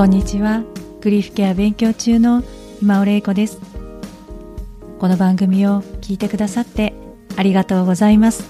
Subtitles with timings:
[0.00, 0.62] こんにちは。
[1.02, 2.42] グリーフケア勉強中の
[2.80, 3.60] 今尾玲子です。
[4.98, 6.94] この番組を聞いてくださって
[7.36, 8.48] ありがとうございます。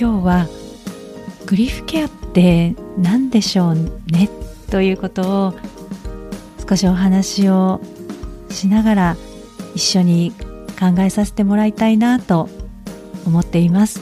[0.00, 0.46] 今日は
[1.44, 4.30] グリーフケアって何でしょうね？
[4.70, 5.54] ということを
[6.66, 7.82] 少しお話を
[8.48, 9.16] しながら
[9.74, 10.32] 一緒に
[10.80, 12.48] 考えさせてもらいたいなと
[13.26, 14.00] 思っています。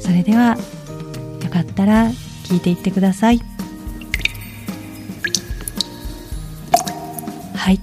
[0.00, 0.58] それでは
[1.40, 2.10] よかったら
[2.48, 3.40] 聞いていってください。
[7.54, 7.78] はい。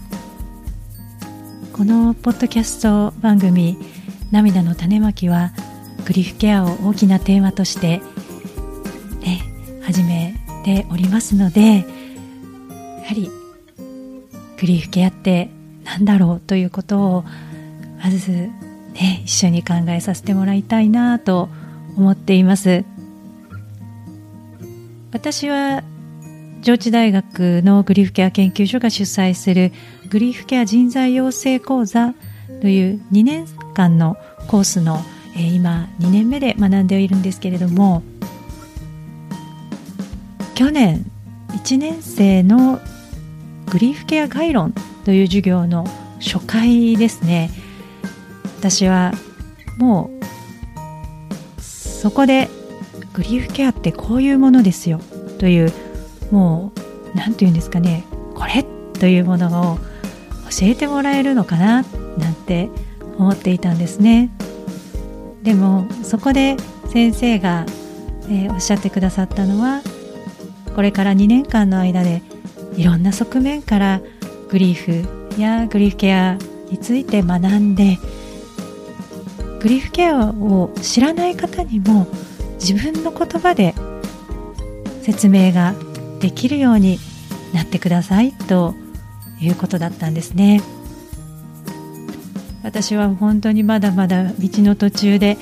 [1.71, 3.77] このポッドキャスト番組
[4.31, 5.51] 「涙の種まき」は
[6.05, 8.01] グリフケアを大きなテーマとして
[9.21, 9.43] ね
[9.83, 13.29] 始めておりますのでやはり
[14.57, 15.49] グリーフケアって
[15.83, 17.25] 何だろうということを
[18.03, 21.49] まずね一緒に考えさせてもらいたいなと
[21.97, 22.83] 思っています。
[25.15, 25.81] 私は
[26.59, 29.71] 上智大学のグリーフケア研究所が主催する
[30.09, 32.13] グリーフケア人材養成講座
[32.59, 34.17] という2年間の
[34.49, 34.99] コースの、
[35.37, 38.03] 今2年目で学んでいるんですけれども
[40.53, 41.09] 去年
[41.51, 42.81] 1年生の
[43.71, 44.73] グリーフケア概論
[45.05, 45.85] という授業の
[46.19, 47.51] 初回ですね。
[48.59, 49.13] 私は
[49.77, 50.09] も
[51.57, 52.49] うそこで
[53.15, 54.99] グリーフケアってこういうものですよ。
[55.39, 55.71] という
[56.31, 56.73] も
[57.13, 58.03] う何て言うんですかね。
[58.35, 58.63] これ
[58.99, 59.77] というものを
[60.51, 61.83] 教えてもらえるのかな
[62.17, 62.69] なんて
[63.17, 64.29] 思っていたんですね。
[65.43, 66.57] でもそこで
[66.91, 67.65] 先生が、
[68.23, 69.81] えー、おっしゃってくださったのは
[70.75, 72.21] これから2年間の間で
[72.75, 74.01] いろんな側面から
[74.49, 76.37] グリーフやグリーフケア
[76.69, 77.97] について学んで
[79.61, 82.07] グリーフケアを知らない方にも
[82.55, 83.73] 自分の言葉で
[85.01, 85.75] 説明が
[86.19, 86.99] できるように
[87.53, 88.73] なってくださいと
[89.39, 90.61] いうことだったんですね。
[92.63, 95.37] 私は本当にまだまだ道の途中で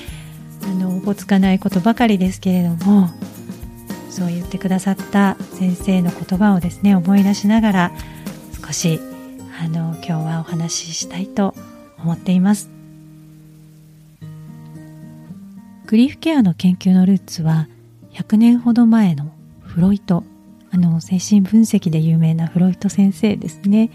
[0.62, 3.08] あのおぼつかないことばかりですけれども
[4.10, 7.92] そう言ってくださった先生の言葉をですね思い出しながら
[8.62, 9.00] 少し
[9.58, 11.54] あの今日はお話ししたいと
[11.98, 12.73] 思っています。
[15.86, 17.68] グリーフケアの研究のルーツは
[18.12, 19.30] 100年ほど前の
[19.60, 20.24] フロイト
[20.70, 23.90] あの精神分析で有名なフロイト先生ですね。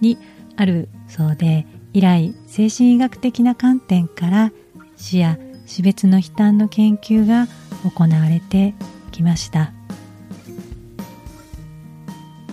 [0.00, 0.18] に
[0.56, 4.52] あるそうで以来精神医学的な観点から
[4.96, 7.46] 死や死別の悲嘆の研究が
[7.84, 8.74] 行われて
[9.12, 9.72] きました。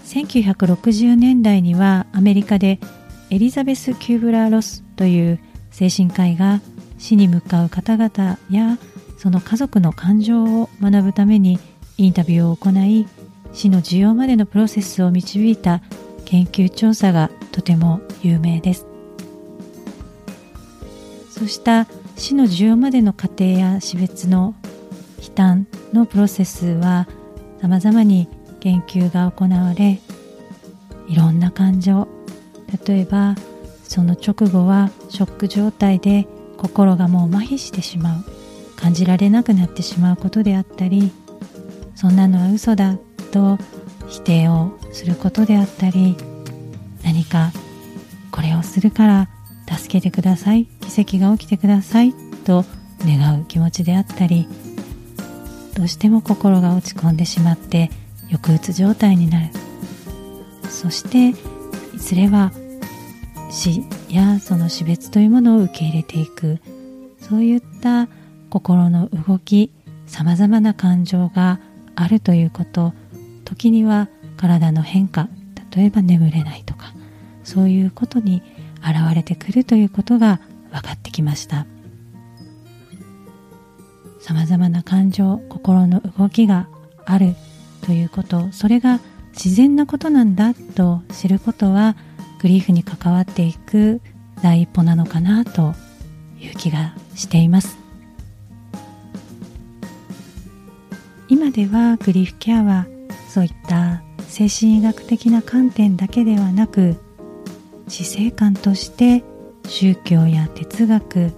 [0.05, 2.79] 1960年代にはアメリカで
[3.29, 5.39] エリザベス・キューブラー・ロスという
[5.71, 6.61] 精神科医が
[6.97, 8.77] 死に向かう方々や
[9.17, 11.59] その家族の感情を学ぶために
[11.97, 13.07] インタビューを行い
[13.53, 15.81] 死の受容までのプロセスを導いた
[16.25, 18.85] 研究調査がとても有名です。
[21.35, 21.85] そうした
[22.15, 24.55] 死の需要までの過程や死別の
[25.21, 27.09] 悲嘆のプロセスは
[27.61, 28.29] 様々に
[28.61, 29.99] 研究が行われ
[31.09, 32.07] いろんな感情
[32.87, 33.35] 例えば
[33.83, 36.25] その直後はショック状態で
[36.57, 38.45] 心がもう麻痺してしまう。
[38.75, 41.11] 感じられなくなってしまうことであったり
[41.95, 42.97] そんなのは嘘だ
[43.31, 43.57] と
[44.07, 46.15] 否定をすることであったり
[47.03, 47.51] 何か
[48.31, 49.29] これをするから
[49.67, 52.13] 助けてください奇跡が起きてください
[52.45, 52.65] と
[52.99, 54.47] 願う気持ちであったり
[55.75, 57.89] どうしても心が落ち込んでしまって
[58.29, 59.49] 抑うつ状態になる。
[60.69, 61.37] そして
[61.95, 62.51] いずれは
[63.51, 63.83] 死。
[64.15, 66.59] やその死別というものを受け入れていく。
[67.19, 68.07] そういった
[68.49, 69.71] 心の動き
[70.05, 71.59] さまざまな感情が
[71.95, 72.93] あるということ。
[73.43, 75.29] 時には体の変化
[75.75, 76.93] 例えば眠れないとか
[77.43, 78.41] そういうことに
[78.81, 80.39] 現れてくるということが
[80.71, 81.65] 分かってきました。
[84.19, 86.67] さまざまな感情心の動きが
[87.05, 87.35] ある
[87.81, 88.51] ということ。
[88.51, 88.99] それが
[89.35, 91.95] 自然なことなんだと知ることは
[92.41, 94.01] グリーフに関わっていく
[94.41, 95.73] 第一歩なのかなと
[96.39, 97.77] いう気がしています。
[101.27, 102.85] 今ではグリーフケアは
[103.29, 106.97] そういった精神医学的な観点だけではなく
[107.87, 109.23] 死生観として
[109.67, 111.31] 宗教や哲学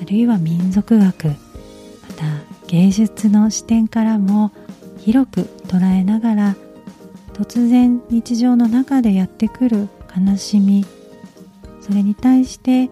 [0.00, 1.34] あるいは民族学ま
[2.16, 2.24] た
[2.68, 4.52] 芸術の視点からも
[4.98, 6.56] 広く捉えながら
[7.34, 10.86] 突然日常の中でやってくる悲しみ。
[11.80, 12.84] それに対して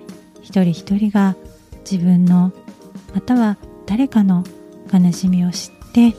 [0.42, 1.34] 一人一人が
[1.90, 2.52] 自分の
[3.14, 3.56] または
[3.86, 4.44] 誰かの
[4.92, 6.14] 悲しみを知って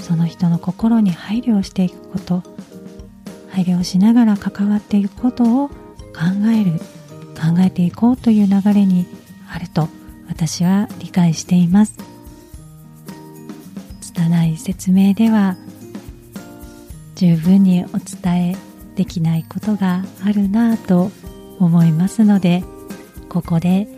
[0.00, 2.42] その人の心に配慮をしていくこと
[3.50, 5.74] 配慮をしながら関わっていくことを考
[6.54, 6.78] える
[7.34, 9.06] 考えていこうという流れに
[9.50, 9.88] あると
[10.28, 11.96] 私は理解しています。
[14.00, 15.56] 拙い説明では
[17.18, 18.56] 十分にお伝え
[18.94, 21.10] できないことがあるなぁと
[21.58, 22.62] 思いますので
[23.28, 23.88] ここで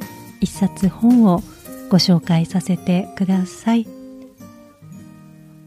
[0.41, 1.43] 一冊本を
[1.91, 3.87] ご紹介させてください。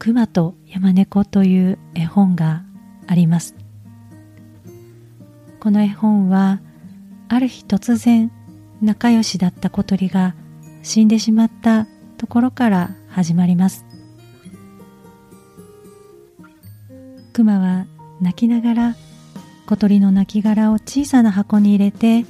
[0.00, 2.64] 熊と山猫という絵本が
[3.06, 3.54] あります。
[5.60, 6.60] この絵本は
[7.28, 8.32] ある日突然
[8.82, 10.34] 仲良しだった小鳥が
[10.82, 11.86] 死んでしまった
[12.18, 13.93] ところから始まります。
[17.34, 17.86] 熊は
[18.20, 18.96] 泣きながら
[19.66, 22.24] 小鳥の亡骸を小さな箱に入れて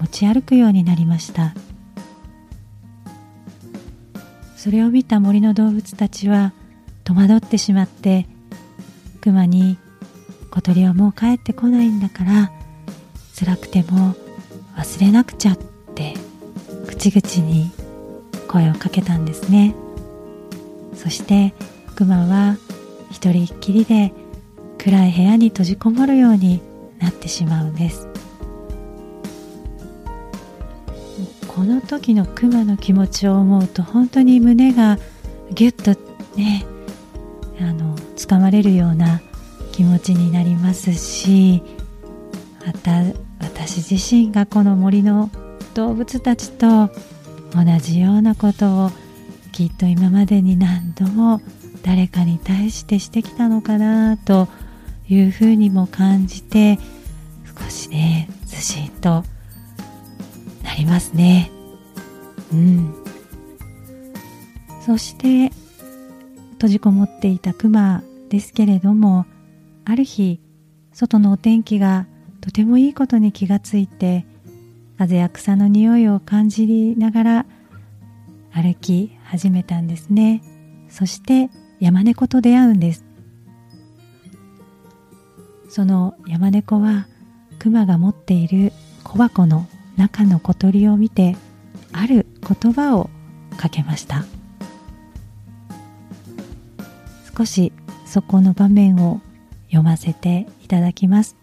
[0.00, 1.54] 持ち歩くようになりました。
[4.56, 6.52] それを見た森の動物たちは
[7.04, 8.26] 戸惑ってしまって
[9.20, 9.78] 熊に
[10.50, 12.50] 小鳥はもう帰ってこないんだから
[13.38, 14.16] 辛くても
[14.76, 15.58] 忘れなくちゃっ
[15.94, 16.14] て
[16.88, 17.70] 口々に
[18.48, 19.76] 声をかけたんですね。
[20.96, 21.54] そして
[21.94, 22.56] 熊は
[23.12, 24.12] 一人っきりで
[24.82, 26.62] 暗い部屋に閉じこもるように
[27.00, 28.08] なってしまうんです。
[31.46, 34.98] この時のクマの気持ちを思うと本当に胸が
[35.52, 36.00] ギュッと
[36.34, 36.64] ね
[37.60, 39.20] あの掴まれるような
[39.72, 41.62] 気持ちになりますし
[42.64, 43.02] また
[43.40, 45.28] 私自身がこの森の
[45.74, 46.86] 動物たちと
[47.54, 48.90] 同じようなことを
[49.52, 51.42] きっと今までに何度も
[51.82, 54.48] 誰かに対してしてきたのかなと
[55.10, 56.78] いうふうにも感じて
[57.58, 59.24] 少しねずしんと
[60.62, 61.50] なりますね。
[62.52, 62.94] うん。
[64.80, 65.52] そして
[66.52, 69.26] 閉じこもっていたクマですけれども
[69.84, 70.40] ある日
[70.92, 72.06] 外のお天気が
[72.40, 74.24] とてもいいことに気がついて
[74.98, 77.46] 風や草の匂いを感じながら
[78.52, 80.42] 歩き始めたんですね。
[80.88, 83.09] そして山猫と出会うんです。
[85.70, 87.06] その山猫は
[87.60, 88.72] 熊が持っている
[89.04, 91.36] 小箱の中の小鳥を見て
[91.92, 93.08] ある言葉を
[93.56, 94.24] かけました。
[97.36, 97.72] 少し
[98.04, 99.20] そこの場面を
[99.66, 101.36] 読ませていただきます。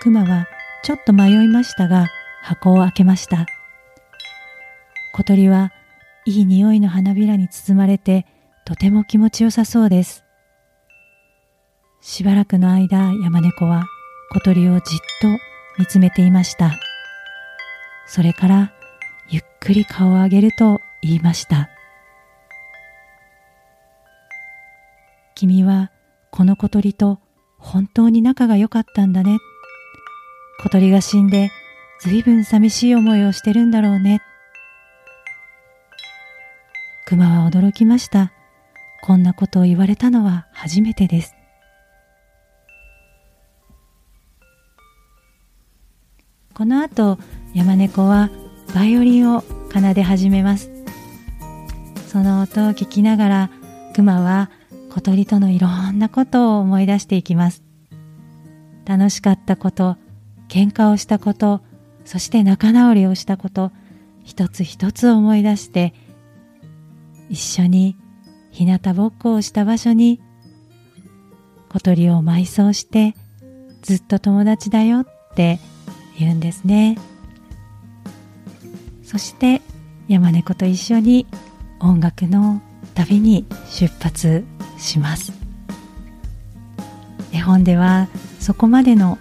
[0.00, 0.48] 熊は
[0.82, 2.08] ちょっと迷いましたが
[2.42, 3.46] 箱を開けました。
[5.14, 5.72] 小鳥は
[6.24, 8.26] いい匂いの花びらに包まれて
[8.68, 10.26] とても気持ちよさそうです。
[12.02, 13.86] しばらくの間、山猫は
[14.30, 15.28] 小鳥をじっと
[15.78, 16.78] 見つめていました。
[18.06, 18.72] それから、
[19.30, 21.70] ゆっくり顔を上げると言いました。
[25.34, 25.90] 君は
[26.30, 27.20] この小鳥と
[27.56, 29.38] 本当に仲が良かったんだね。
[30.62, 31.50] 小鳥が死んで
[32.02, 34.20] 随分寂しい思いをしてるんだろうね。
[37.06, 38.30] 熊は驚きました。
[39.02, 41.34] こんなことを言われたのは初めてです。
[46.54, 47.18] この後、
[47.54, 48.30] 山猫は
[48.74, 50.70] バイオリンを奏で始めます。
[52.08, 53.50] その音を聞きながら、
[53.94, 54.50] 熊は
[54.90, 57.62] 小鳥とのいろんなことを思い出していきます。
[58.84, 59.96] 楽しかったこと、
[60.48, 61.60] 喧嘩をしたこと、
[62.04, 63.70] そして仲直りをしたこと、
[64.24, 65.94] 一つ一つ思い出して、
[67.28, 67.96] 一緒に
[68.58, 70.20] 日向ぼっこをした場所に
[71.68, 73.14] 小鳥を埋葬して
[73.82, 75.60] ずっと友達だよって
[76.18, 76.98] 言うんですね。
[79.04, 79.62] そして
[80.08, 81.28] 山猫と一緒に
[81.78, 82.60] 音楽の
[82.94, 84.44] 旅に出発
[84.76, 85.32] します。
[87.32, 88.08] 絵本では
[88.40, 89.18] そこまでの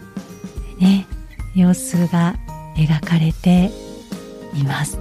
[0.80, 1.06] ね
[1.54, 2.34] 様子が
[2.76, 3.70] 描かれて
[4.56, 4.98] います。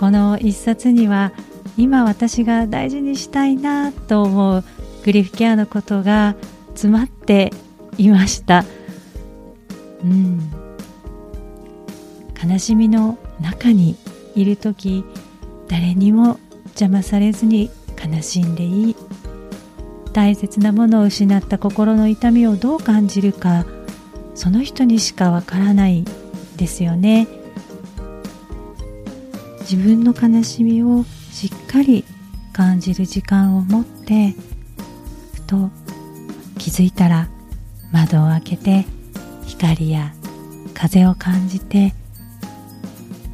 [0.00, 1.32] この一冊には
[1.76, 4.64] 今私が大事にしたいなと思う
[5.04, 6.34] グリフケアのことが
[6.70, 7.52] 詰まって
[7.98, 8.64] いました。
[10.02, 10.40] うん。
[12.50, 13.96] 悲しみの中に
[14.34, 15.04] いる時
[15.68, 17.70] 誰にも邪魔されずに
[18.02, 18.96] 悲しんでいい。
[20.12, 23.66] 大切なものを失った心の痛みをどう感じるか
[24.34, 26.04] その人にしかわからない
[26.56, 27.26] ですよね。
[29.60, 31.04] 自分の悲しみを
[31.36, 32.02] しっかり
[32.54, 34.34] 感じる時間を持って
[35.34, 35.68] ふと
[36.56, 37.28] 気づいたら
[37.92, 38.86] 窓を開けて
[39.46, 40.14] 光や
[40.72, 41.92] 風を感じて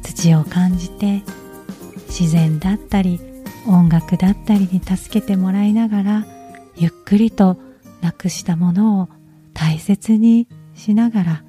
[0.01, 1.21] 土を感じて
[2.09, 3.21] 自然だったり
[3.65, 6.25] 音楽だったりに助けてもらいながら
[6.75, 7.55] ゆっくりと
[8.01, 9.09] なくしたものを
[9.53, 11.43] 大切にしながら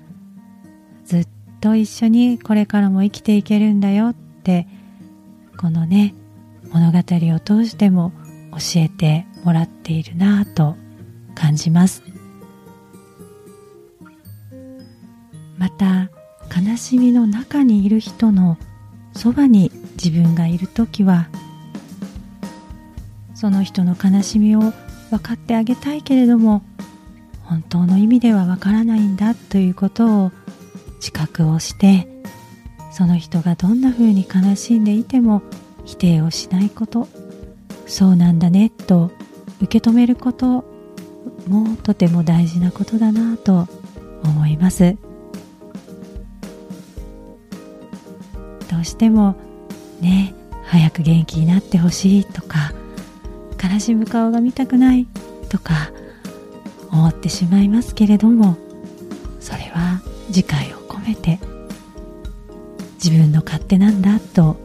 [1.04, 1.28] ずっ
[1.61, 4.68] と一緒にこれからも生きていけるんだよって
[5.56, 6.14] このね
[6.74, 6.98] 物語
[7.34, 8.12] を通しても
[8.50, 10.76] 教えてもらっているなぁと
[11.34, 12.02] 感じます。
[15.56, 16.10] また
[16.54, 18.58] 悲しみの中にいる人の
[19.12, 21.28] そばに自分がいる時は
[23.34, 24.60] その人の悲しみを
[25.10, 26.62] 分かってあげたいけれども
[27.44, 30.32] 本当の意味では分からないんだということを
[30.96, 32.08] 自覚をして
[32.92, 35.42] その人がどんな風に悲しんでいても
[35.84, 37.08] 否定をしないこと。
[37.86, 39.10] そうなんだねと
[39.60, 40.64] 受け止めること
[41.48, 43.68] もとても大事なことだなと
[44.22, 44.96] 思います。
[48.70, 49.36] どうしても
[50.00, 52.72] ね早く元気になってほしいとか
[53.62, 55.06] 悲しむ顔が見たくない
[55.48, 55.92] とか
[56.90, 58.56] 思ってしまいますけれども
[59.40, 60.00] それは
[60.32, 61.38] 次回を込めて
[62.94, 64.56] 自分の勝手なんだと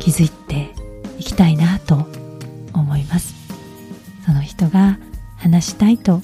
[0.00, 0.74] 気づいて
[1.18, 2.06] いきたいなと
[2.72, 3.34] 思います。
[4.26, 4.98] その人が
[5.36, 6.20] 話したいと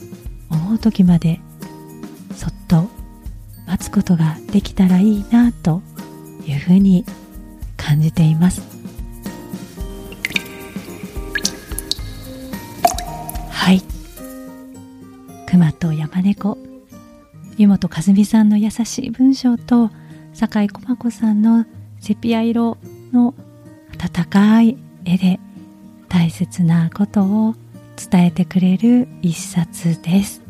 [0.51, 1.41] 思う時まで
[2.35, 2.89] そっと
[3.67, 5.83] 待つことができたらいいなと
[6.47, 7.05] いうふうに
[7.77, 8.63] 感じています。
[13.51, 13.83] はい。
[15.49, 16.59] 熊と山猫。
[17.59, 19.91] 湯本和美さんの優しい文章と
[20.35, 21.65] 酒井駒子さんの
[22.01, 22.77] セピア色
[23.13, 23.35] の
[23.99, 25.41] 温かい絵で
[26.09, 27.55] 大切なことを
[28.11, 30.43] 伝えてくれる一冊です。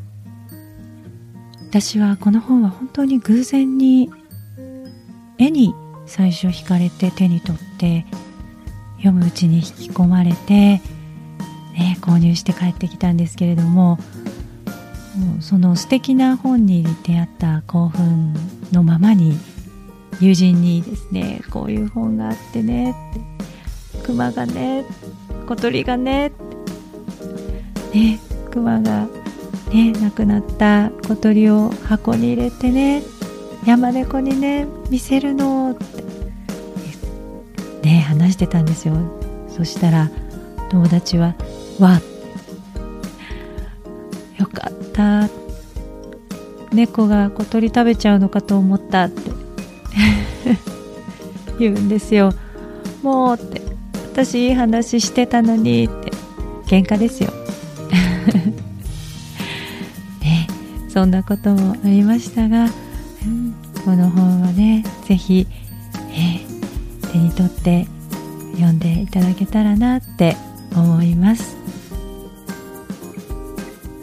[1.68, 4.10] 私はこの本は本当に偶然に
[5.38, 5.74] 絵に
[6.06, 8.06] 最初惹かれて手に取って
[8.98, 10.80] 読むうちに引き込まれて、
[11.74, 13.98] ね、購入して帰ってきたんですけれども
[15.40, 18.34] その素敵な本に出会った興奮
[18.72, 19.38] のままに
[20.20, 23.35] 友人にですねこういう本があってねって
[24.06, 24.84] 熊がね
[25.48, 26.30] 小鳥がね
[27.92, 28.20] ね
[28.52, 29.08] 熊が
[29.72, 33.02] ね亡くなった小鳥を箱に入れてね
[33.66, 36.04] 山猫にね見せるのって
[37.82, 38.94] ね話してたんですよ。
[39.48, 40.08] そしたら
[40.70, 41.34] 友達は
[41.80, 42.00] 「わ
[44.38, 45.28] よかった
[46.72, 49.32] 猫が小鳥食べちゃうのかと思った」って
[51.58, 52.32] 言うんですよ。
[53.02, 53.65] もうって
[54.16, 56.10] 私いい話してたのにって
[56.64, 57.30] 喧嘩ですよ。
[60.24, 60.48] ね
[60.88, 62.70] そんなこともありましたが、
[63.84, 65.46] この本はね是非、
[66.12, 67.86] えー、手に取って
[68.54, 70.34] 読んでいただけたらなって
[70.74, 71.54] 思います。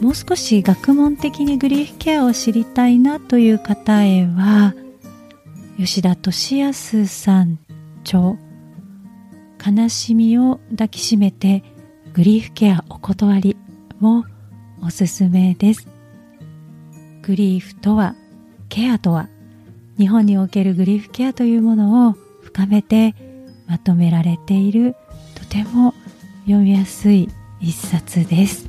[0.00, 4.74] もう少し学問的にグリーフケアを知りたいなという方へは
[5.76, 7.58] 吉田俊康さん
[8.04, 8.36] 著
[9.66, 11.64] 悲しみを抱きしめて
[12.12, 13.56] グリーフケアお断り
[13.98, 14.26] も
[14.82, 15.88] おすすめです。
[17.22, 18.14] グリーフとは
[18.68, 19.30] ケアとは
[19.96, 23.14] 日本におけるグリーフケアというものを深めて
[23.66, 24.96] まとめられている
[25.34, 25.94] とても
[26.44, 28.68] 読みやすい一冊です。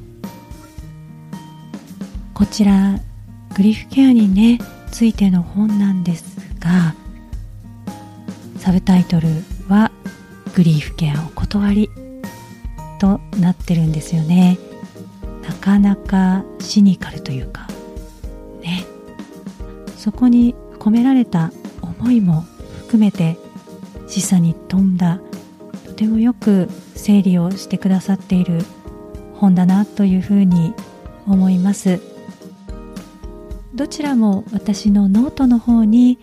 [2.34, 3.00] こちら
[3.54, 4.60] グリーフケアにね
[4.92, 6.96] ついての本なんですが
[8.60, 9.28] サブタイトル
[9.68, 9.92] は
[10.56, 11.90] 「グリーフケアお断り」
[12.98, 14.58] となってるんですよね。
[15.48, 17.68] なかなかシニカルというか
[18.62, 18.86] ね。
[19.98, 22.46] そこに込められた思いも
[22.78, 23.38] 含めて
[24.08, 25.20] 示唆に富んだ
[25.86, 28.64] とてもよく整理をしてくださっている
[29.34, 30.74] 本だなというふうに
[31.28, 32.00] 思います。
[33.74, 36.18] どちらも私のノートの方に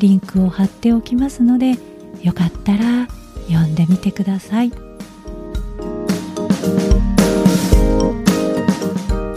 [0.00, 1.78] リンクを貼っておきますので
[2.22, 3.06] よかったら
[3.48, 4.72] 読んでみてください。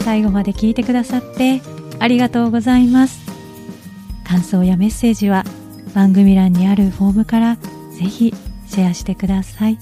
[0.02, 1.62] 最後まで聞いてくださって
[2.00, 3.20] ありがとうございます。
[4.24, 5.44] 感想やメッセージは
[5.94, 8.34] 番組欄にあるフォームからぜひ
[8.66, 9.78] シェアしてください。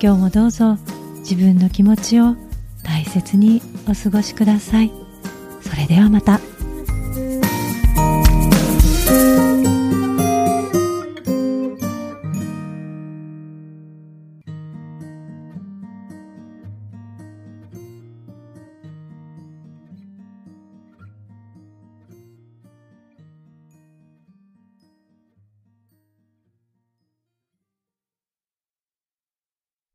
[0.00, 0.78] 今日もどうぞ
[1.18, 2.36] 自分の気持ちを
[2.82, 4.92] 大切にお過ごしください。
[5.62, 6.40] それではまた。